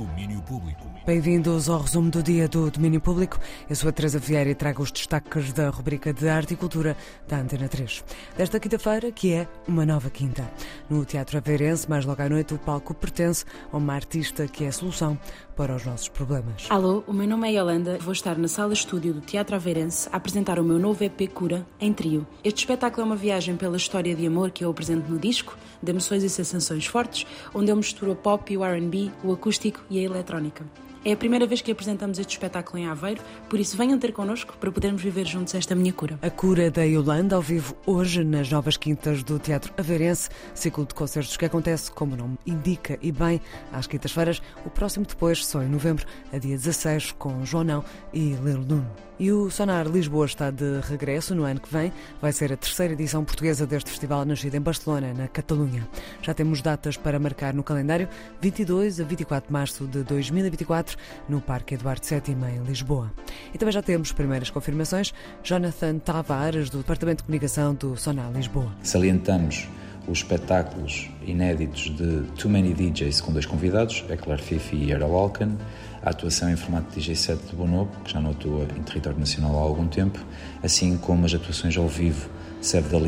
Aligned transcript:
Domínio 0.00 0.40
Público. 0.40 0.88
Bem-vindos 1.04 1.68
ao 1.68 1.82
resumo 1.82 2.10
do 2.10 2.22
dia 2.22 2.48
do 2.48 2.70
Domínio 2.70 3.02
Público. 3.02 3.38
Eu 3.68 3.76
sou 3.76 3.90
a 3.90 3.92
Teresa 3.92 4.18
Vieira 4.18 4.48
e 4.48 4.54
trago 4.54 4.82
os 4.82 4.90
destaques 4.90 5.52
da 5.52 5.68
rubrica 5.68 6.10
de 6.10 6.26
Arte 6.26 6.54
e 6.54 6.56
Cultura 6.56 6.96
da 7.28 7.36
Antena 7.36 7.68
3. 7.68 8.02
Desta 8.34 8.58
quinta-feira, 8.58 9.12
que 9.12 9.34
é 9.34 9.46
uma 9.68 9.84
nova 9.84 10.08
quinta. 10.08 10.50
No 10.88 11.04
Teatro 11.04 11.36
Aveirense, 11.36 11.86
mais 11.86 12.06
logo 12.06 12.22
à 12.22 12.30
noite, 12.30 12.54
o 12.54 12.58
palco 12.58 12.94
pertence 12.94 13.44
a 13.70 13.76
uma 13.76 13.92
artista 13.92 14.48
que 14.48 14.64
é 14.64 14.68
a 14.68 14.72
solução 14.72 15.18
para 15.54 15.76
os 15.76 15.84
nossos 15.84 16.08
problemas. 16.08 16.66
Alô, 16.70 17.04
o 17.06 17.12
meu 17.12 17.28
nome 17.28 17.46
é 17.48 17.58
Yolanda. 17.58 17.98
Vou 17.98 18.14
estar 18.14 18.38
na 18.38 18.48
sala 18.48 18.72
estúdio 18.72 19.12
do 19.12 19.20
Teatro 19.20 19.54
Aveirense 19.54 20.08
a 20.10 20.16
apresentar 20.16 20.58
o 20.58 20.64
meu 20.64 20.78
novo 20.78 21.04
EP 21.04 21.28
Cura, 21.28 21.66
em 21.78 21.92
trio. 21.92 22.26
Este 22.42 22.60
espetáculo 22.60 23.02
é 23.02 23.04
uma 23.04 23.16
viagem 23.16 23.54
pela 23.54 23.76
história 23.76 24.14
de 24.14 24.26
amor 24.26 24.50
que 24.50 24.64
eu 24.64 24.70
apresento 24.70 25.10
no 25.12 25.18
disco, 25.18 25.58
de 25.82 25.90
emoções 25.90 26.22
e 26.22 26.30
sensações 26.30 26.86
fortes, 26.86 27.26
onde 27.54 27.70
eu 27.70 27.76
misturo 27.76 28.12
o 28.12 28.16
pop 28.16 28.50
e 28.50 28.56
o 28.56 28.64
R&B, 28.64 29.10
o 29.22 29.32
acústico 29.32 29.82
e 29.90 29.98
a 29.98 30.02
eletrónica. 30.02 30.64
É 31.02 31.12
a 31.12 31.16
primeira 31.16 31.46
vez 31.46 31.62
que 31.62 31.72
apresentamos 31.72 32.18
este 32.18 32.32
espetáculo 32.32 32.78
em 32.78 32.86
Aveiro, 32.86 33.22
por 33.48 33.58
isso 33.58 33.74
venham 33.74 33.98
ter 33.98 34.12
connosco 34.12 34.54
para 34.58 34.70
podermos 34.70 35.00
viver 35.00 35.26
juntos 35.26 35.54
esta 35.54 35.74
minha 35.74 35.94
cura. 35.94 36.18
A 36.20 36.28
cura 36.28 36.70
da 36.70 36.82
Yolanda, 36.82 37.36
ao 37.36 37.40
vivo 37.40 37.74
hoje 37.86 38.22
nas 38.22 38.50
Novas 38.50 38.76
Quintas 38.76 39.22
do 39.22 39.38
Teatro 39.38 39.72
Aveirense, 39.78 40.28
ciclo 40.54 40.84
de 40.84 40.94
concertos 40.94 41.38
que 41.38 41.46
acontece, 41.46 41.90
como 41.90 42.12
o 42.12 42.16
nome 42.18 42.38
indica, 42.44 42.98
e 43.00 43.10
bem, 43.10 43.40
às 43.72 43.86
quintas-feiras, 43.86 44.42
o 44.62 44.68
próximo 44.68 45.06
depois, 45.06 45.46
só 45.46 45.62
em 45.62 45.70
novembro, 45.70 46.04
a 46.30 46.36
dia 46.36 46.54
16, 46.54 47.12
com 47.12 47.46
João 47.46 47.82
e 48.12 48.34
Lil 48.34 48.58
Nun. 48.58 48.84
E 49.20 49.30
o 49.30 49.50
Sonar 49.50 49.86
Lisboa 49.86 50.24
está 50.24 50.50
de 50.50 50.80
regresso 50.80 51.34
no 51.34 51.44
ano 51.44 51.60
que 51.60 51.70
vem. 51.70 51.92
Vai 52.22 52.32
ser 52.32 52.54
a 52.54 52.56
terceira 52.56 52.94
edição 52.94 53.22
portuguesa 53.22 53.66
deste 53.66 53.90
festival 53.90 54.24
nascido 54.24 54.54
em 54.54 54.60
Barcelona, 54.62 55.12
na 55.12 55.28
Catalunha. 55.28 55.86
Já 56.22 56.32
temos 56.32 56.62
datas 56.62 56.96
para 56.96 57.18
marcar 57.18 57.52
no 57.52 57.62
calendário 57.62 58.08
22 58.40 58.98
a 58.98 59.04
24 59.04 59.48
de 59.48 59.52
março 59.52 59.86
de 59.86 60.02
2024 60.04 60.89
no 61.28 61.40
Parque 61.40 61.74
Eduardo 61.74 62.06
VII 62.06 62.34
em 62.34 62.62
Lisboa. 62.64 63.12
E 63.52 63.58
também 63.58 63.72
já 63.72 63.82
temos 63.82 64.12
primeiras 64.12 64.50
confirmações. 64.50 65.12
Jonathan 65.42 65.98
Tavares, 65.98 66.70
do 66.70 66.78
Departamento 66.78 67.18
de 67.18 67.24
Comunicação 67.24 67.74
do 67.74 67.96
Sonar 67.96 68.30
Lisboa. 68.32 68.72
Salientamos 68.82 69.68
os 70.06 70.18
espetáculos 70.18 71.08
inéditos 71.26 71.90
de 71.96 72.22
Too 72.36 72.50
Many 72.50 72.74
DJs 72.74 73.20
com 73.20 73.32
dois 73.32 73.46
convidados, 73.46 74.04
Claire 74.22 74.42
Fifi 74.42 74.76
e 74.76 74.90
Errol 74.90 75.16
Alkan, 75.16 75.56
a 76.02 76.10
atuação 76.10 76.50
em 76.50 76.56
formato 76.56 76.94
DJ 76.94 77.14
set 77.14 77.38
de 77.46 77.54
Bonobo, 77.54 77.90
que 78.04 78.12
já 78.12 78.20
não 78.20 78.30
atua 78.30 78.66
em 78.76 78.82
território 78.82 79.18
nacional 79.18 79.56
há 79.56 79.60
algum 79.60 79.86
tempo, 79.86 80.18
assim 80.62 80.96
como 80.96 81.26
as 81.26 81.34
atuações 81.34 81.76
ao 81.76 81.86
vivo 81.86 82.28
de 82.60 82.66
Sev 82.66 82.86
da 82.88 82.98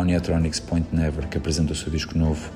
Oniatronics 0.00 0.60
Point 0.60 0.94
Never, 0.94 1.28
que 1.28 1.36
apresenta 1.36 1.72
o 1.72 1.76
seu 1.76 1.90
disco 1.90 2.16
novo, 2.16 2.50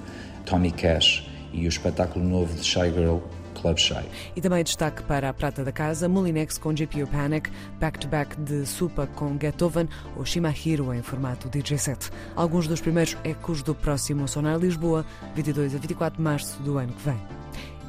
Tommy 0.47 0.71
Cash 0.71 1.29
e 1.53 1.67
o 1.67 1.69
espetáculo 1.69 2.25
novo 2.25 2.55
de 2.55 2.65
Shy 2.65 2.91
Girl, 2.93 3.19
Club 3.55 3.79
Shy. 3.79 4.05
E 4.37 4.41
também 4.41 4.63
destaque 4.63 5.03
para 5.05 5.29
a 5.29 5.35
Prata 5.35 5.65
da 5.65 5.73
Casa, 5.73 6.09
Molinex 6.09 6.59
com 6.59 6.75
GPU 6.75 7.07
Panic, 7.07 7.51
back-to-back 7.81 8.37
-back 8.37 8.45
de 8.45 8.67
Supa 8.67 9.07
com 9.07 9.39
Getoven 9.41 9.89
ou 10.17 10.25
Shimahiro 10.25 10.93
em 10.93 11.03
formato 11.03 11.49
DJ 11.49 11.79
set. 11.79 12.11
Alguns 12.37 12.69
dos 12.69 12.81
primeiros 12.81 13.17
ecos 13.25 13.63
do 13.63 13.75
próximo 13.75 14.27
Sonar 14.29 14.59
Lisboa, 14.59 15.05
22 15.35 15.75
a 15.75 15.79
24 15.79 16.17
de 16.17 16.23
março 16.23 16.63
do 16.63 16.79
ano 16.79 16.93
que 16.93 17.03
vem. 17.03 17.44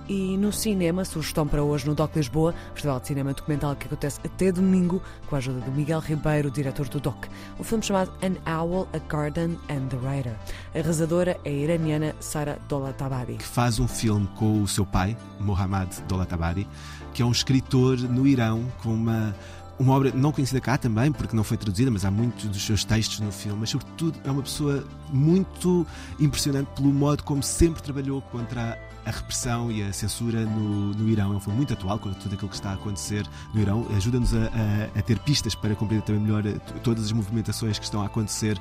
E 0.07 0.37
no 0.37 0.53
cinema, 0.53 1.03
sugestão 1.03 1.47
para 1.47 1.63
hoje 1.63 1.87
no 1.87 1.95
DOC 1.95 2.15
Lisboa, 2.15 2.53
Festival 2.73 2.99
de 2.99 3.07
Cinema 3.07 3.33
Documental 3.33 3.75
que 3.75 3.87
acontece 3.87 4.19
até 4.23 4.51
domingo, 4.51 5.01
com 5.27 5.35
a 5.35 5.39
ajuda 5.39 5.61
do 5.61 5.71
Miguel 5.71 5.99
Ribeiro, 5.99 6.51
diretor 6.51 6.87
do 6.87 6.99
DOC. 6.99 7.27
Um 7.59 7.63
filme 7.63 7.83
chamado 7.83 8.11
An 8.21 8.35
Owl, 8.59 8.87
a 8.93 8.99
Garden 8.99 9.57
and 9.67 9.87
the 9.87 9.97
Writer. 9.97 10.35
A 10.69 10.77
realizadora 10.77 11.39
é 11.43 11.49
a 11.49 11.51
iraniana 11.51 12.15
Sara 12.19 12.59
Dolatabadi. 12.69 13.33
Que 13.33 13.43
faz 13.43 13.79
um 13.79 13.87
filme 13.87 14.27
com 14.35 14.61
o 14.61 14.67
seu 14.67 14.85
pai, 14.85 15.17
Mohammad 15.39 15.89
Dolatabadi, 16.07 16.67
que 17.11 17.23
é 17.23 17.25
um 17.25 17.31
escritor 17.31 17.97
no 17.97 18.27
Irão 18.27 18.63
com 18.83 18.93
uma 18.93 19.33
uma 19.79 19.93
obra 19.93 20.11
não 20.13 20.31
conhecida 20.31 20.61
cá 20.61 20.77
também, 20.77 21.11
porque 21.11 21.35
não 21.35 21.43
foi 21.43 21.57
traduzida, 21.57 21.91
mas 21.91 22.05
há 22.05 22.11
muitos 22.11 22.45
dos 22.45 22.65
seus 22.65 22.83
textos 22.83 23.19
no 23.19 23.31
filme, 23.31 23.59
mas 23.61 23.69
sobretudo 23.69 24.19
é 24.23 24.31
uma 24.31 24.41
pessoa 24.41 24.85
muito 25.11 25.85
impressionante 26.19 26.67
pelo 26.75 26.91
modo 26.91 27.23
como 27.23 27.43
sempre 27.43 27.81
trabalhou 27.81 28.21
contra 28.21 28.77
a 29.05 29.11
repressão 29.11 29.71
e 29.71 29.83
a 29.83 29.93
censura 29.93 30.41
no, 30.41 30.93
no 30.93 31.07
Irão. 31.07 31.33
É 31.33 31.35
um 31.35 31.39
filme 31.39 31.57
muito 31.57 31.73
atual 31.73 31.99
com 31.99 32.11
tudo 32.13 32.33
aquilo 32.33 32.49
que 32.49 32.55
está 32.55 32.71
a 32.71 32.73
acontecer 32.73 33.25
no 33.53 33.61
Irão. 33.61 33.85
Ajuda-nos 33.95 34.33
a, 34.33 34.39
a, 34.39 34.99
a, 34.99 35.01
ter 35.01 35.19
pistas 35.19 35.53
para 35.53 35.75
compreender 35.75 36.05
também 36.05 36.21
melhor 36.21 36.43
todas 36.83 37.05
as 37.05 37.11
movimentações 37.11 37.77
que 37.77 37.85
estão 37.85 38.01
a 38.01 38.07
acontecer 38.07 38.57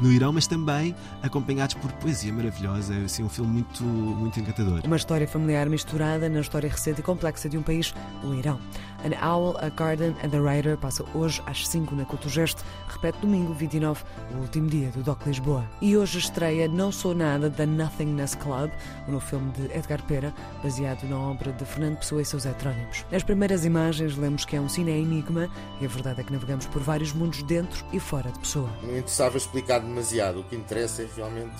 no 0.00 0.12
Irão, 0.12 0.32
mas 0.32 0.46
também 0.46 0.94
acompanhados 1.22 1.74
por 1.74 1.90
poesia 1.94 2.32
maravilhosa. 2.32 2.94
É 2.94 3.04
assim, 3.04 3.24
um 3.24 3.28
filme 3.28 3.50
muito, 3.50 3.82
muito 3.82 4.38
encantador. 4.38 4.82
Uma 4.84 4.96
história 4.96 5.26
familiar 5.26 5.68
misturada 5.68 6.28
na 6.28 6.40
história 6.40 6.70
recente 6.70 7.00
e 7.00 7.02
complexa 7.02 7.48
de 7.48 7.58
um 7.58 7.62
país, 7.62 7.92
o 8.22 8.32
Irão. 8.32 8.60
An 9.04 9.14
Owl, 9.24 9.56
A 9.58 9.68
Garden 9.70 10.14
and 10.24 10.30
the 10.30 10.40
Writer 10.58 10.76
passa 10.76 11.04
hoje 11.14 11.40
às 11.46 11.66
5 11.68 11.94
na 11.94 12.04
Culturgest, 12.04 12.58
repete 12.88 13.18
domingo 13.20 13.52
29, 13.54 14.02
o 14.34 14.38
último 14.38 14.68
dia 14.68 14.90
do 14.90 15.02
Doc 15.02 15.24
Lisboa. 15.26 15.64
E 15.80 15.96
hoje 15.96 16.18
estreia 16.18 16.68
Não 16.68 16.90
Sou 16.90 17.14
Nada 17.14 17.48
da 17.48 17.64
Nothingness 17.64 18.34
Club, 18.34 18.70
o 19.06 19.12
novo 19.12 19.24
filme 19.24 19.50
de 19.52 19.64
Edgar 19.72 20.02
Pera, 20.04 20.34
baseado 20.62 21.04
na 21.04 21.18
obra 21.18 21.52
de 21.52 21.64
Fernando 21.64 21.98
Pessoa 21.98 22.22
e 22.22 22.24
seus 22.24 22.44
heterónimos. 22.44 23.04
Nas 23.10 23.22
primeiras 23.22 23.64
imagens 23.64 24.16
lemos 24.16 24.44
que 24.44 24.56
é 24.56 24.60
um 24.60 24.68
cine-enigma 24.68 25.48
e 25.80 25.84
a 25.84 25.88
verdade 25.88 26.20
é 26.20 26.24
que 26.24 26.32
navegamos 26.32 26.66
por 26.66 26.82
vários 26.82 27.12
mundos 27.12 27.42
dentro 27.44 27.84
e 27.92 28.00
fora 28.00 28.30
de 28.30 28.38
Pessoa. 28.40 28.68
Não 28.82 28.90
interessava 28.90 29.36
explicar 29.36 29.78
demasiado, 29.78 30.40
o 30.40 30.44
que 30.44 30.56
interessa 30.56 31.02
é 31.02 31.08
realmente 31.14 31.56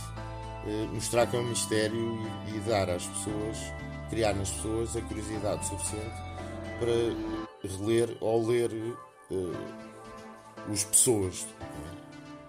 eh, 0.66 0.88
mostrar 0.92 1.26
que 1.26 1.36
é 1.36 1.40
um 1.40 1.48
mistério 1.48 2.18
e, 2.46 2.56
e 2.56 2.60
dar 2.60 2.90
às 2.90 3.06
pessoas, 3.06 3.58
criar 4.10 4.34
nas 4.34 4.50
pessoas 4.50 4.96
a 4.96 5.00
curiosidade 5.02 5.66
suficiente 5.66 6.28
para 6.80 7.47
reler 7.62 8.16
ou 8.20 8.46
ler 8.46 8.70
uh, 9.30 9.56
os 10.70 10.84
pessoas, 10.84 11.46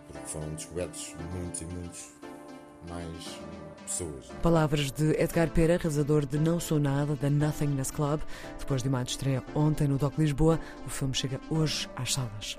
porque 0.08 0.26
foram 0.28 0.50
descobertos 0.56 1.16
muitos 1.34 1.62
e 1.62 1.66
muitos 1.66 2.10
mais 2.88 3.40
pessoas. 3.86 4.26
Palavras 4.42 4.92
de 4.92 5.12
Edgar 5.22 5.50
Pera, 5.50 5.78
realizador 5.78 6.26
de 6.26 6.38
Não 6.38 6.60
Sou 6.60 6.80
Nada, 6.80 7.16
da 7.16 7.30
Nothingness 7.30 7.92
Club. 7.92 8.22
Depois 8.58 8.84
de 8.84 8.90
uma 8.90 9.02
estreia 9.02 9.44
ontem 9.56 9.88
no 9.88 9.98
Doc 9.98 10.18
Lisboa, 10.18 10.60
o 10.86 10.90
filme 10.90 11.14
chega 11.14 11.40
hoje 11.50 11.90
às 11.96 12.14
salas. 12.14 12.58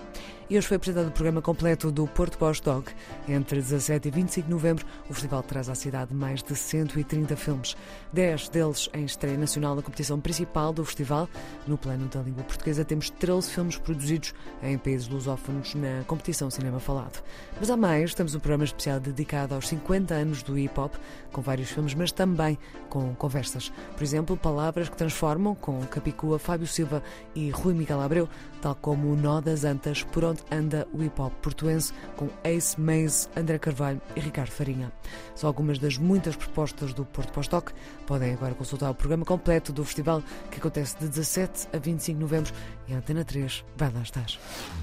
E 0.50 0.58
hoje 0.58 0.66
foi 0.66 0.78
apresentado 0.78 1.06
o 1.06 1.12
programa 1.12 1.40
completo 1.40 1.92
do 1.92 2.08
Porto 2.08 2.36
Bosch 2.36 2.60
Dog. 2.60 2.90
Entre 3.28 3.60
17 3.60 4.08
e 4.08 4.10
25 4.10 4.46
de 4.48 4.52
novembro, 4.52 4.84
o 5.08 5.14
festival 5.14 5.44
traz 5.44 5.68
à 5.68 5.76
cidade 5.76 6.12
mais 6.12 6.42
de 6.42 6.56
130 6.56 7.36
filmes. 7.36 7.76
10 8.12 8.48
deles 8.48 8.90
em 8.92 9.04
estreia 9.04 9.38
nacional 9.38 9.76
na 9.76 9.82
competição 9.82 10.18
principal 10.18 10.72
do 10.72 10.84
festival. 10.84 11.28
No 11.68 11.78
plano 11.78 12.08
da 12.08 12.20
língua 12.20 12.42
portuguesa, 12.42 12.84
temos 12.84 13.10
13 13.10 13.48
filmes 13.48 13.76
produzidos 13.76 14.34
em 14.60 14.76
países 14.76 15.06
lusófonos 15.06 15.76
na 15.76 16.02
competição 16.08 16.50
Cinema 16.50 16.80
Falado. 16.80 17.22
Mas 17.60 17.70
há 17.70 17.76
mais, 17.76 18.12
temos 18.12 18.34
um 18.34 18.40
programa 18.40 18.64
especial 18.64 18.98
dedicado 18.98 19.54
aos 19.54 19.68
50 19.68 20.14
anos 20.14 20.42
do 20.42 20.58
hip 20.58 20.80
hop, 20.80 20.94
com 21.30 21.40
vários 21.40 21.70
filmes, 21.70 21.94
mas 21.94 22.10
também 22.10 22.58
com 22.88 23.14
conversas. 23.14 23.72
Por 23.94 24.02
exemplo, 24.02 24.36
Palavras 24.36 24.88
que 24.88 24.96
Transformam, 24.96 25.54
com 25.54 25.80
Capicua, 25.86 26.40
Fábio 26.40 26.66
Silva 26.66 27.04
e 27.36 27.50
Rui 27.50 27.72
Miguel 27.72 28.00
Abreu, 28.00 28.28
tal 28.60 28.74
como 28.74 29.12
O 29.12 29.16
Nó 29.16 29.40
das 29.40 29.62
Antas, 29.62 30.02
por 30.02 30.24
onde 30.24 30.39
anda 30.50 30.86
o 30.92 31.02
hip 31.02 31.20
hop 31.20 31.32
portuense 31.42 31.92
com 32.16 32.28
Ace 32.44 32.80
Maze, 32.80 33.28
André 33.36 33.58
Carvalho 33.58 34.00
e 34.14 34.20
Ricardo 34.20 34.50
Farinha. 34.50 34.92
São 35.34 35.48
algumas 35.48 35.78
das 35.78 35.98
muitas 35.98 36.36
propostas 36.36 36.92
do 36.92 37.04
Porto 37.04 37.32
Pós-Doc. 37.32 37.70
Podem 38.06 38.32
agora 38.32 38.54
consultar 38.54 38.90
o 38.90 38.94
programa 38.94 39.24
completo 39.24 39.72
do 39.72 39.84
festival 39.84 40.22
que 40.50 40.58
acontece 40.58 40.98
de 40.98 41.08
17 41.08 41.68
a 41.72 41.78
25 41.78 42.16
de 42.16 42.22
novembro 42.22 42.52
e 42.88 42.94
a 42.94 42.98
Antena 42.98 43.24
3 43.24 43.64
vai 43.76 43.92
lá 43.92 44.02
estar. 44.02 44.26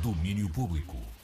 Domínio 0.01 0.49
Público. 0.49 1.16